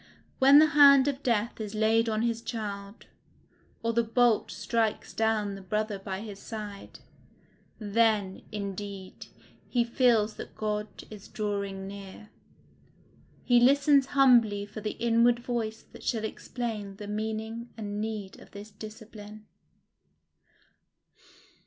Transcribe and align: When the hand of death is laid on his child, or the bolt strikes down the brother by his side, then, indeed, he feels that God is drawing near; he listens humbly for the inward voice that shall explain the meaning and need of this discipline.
When 0.39 0.57
the 0.57 0.65
hand 0.73 1.07
of 1.07 1.21
death 1.21 1.61
is 1.61 1.75
laid 1.75 2.09
on 2.09 2.23
his 2.23 2.41
child, 2.41 3.05
or 3.83 3.93
the 3.93 4.01
bolt 4.01 4.49
strikes 4.49 5.13
down 5.13 5.53
the 5.53 5.61
brother 5.61 5.99
by 5.99 6.21
his 6.21 6.39
side, 6.39 7.01
then, 7.77 8.41
indeed, 8.51 9.27
he 9.69 9.83
feels 9.83 10.37
that 10.37 10.55
God 10.55 10.87
is 11.11 11.27
drawing 11.27 11.87
near; 11.87 12.31
he 13.43 13.59
listens 13.59 14.07
humbly 14.17 14.65
for 14.65 14.81
the 14.81 14.97
inward 14.97 15.37
voice 15.37 15.83
that 15.91 16.01
shall 16.03 16.25
explain 16.25 16.95
the 16.95 17.05
meaning 17.05 17.69
and 17.77 18.01
need 18.01 18.39
of 18.39 18.49
this 18.49 18.71
discipline. 18.71 19.45